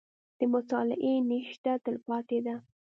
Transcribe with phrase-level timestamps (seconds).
[0.39, 2.55] •د مطالعې نیشه، تلپاتې ده.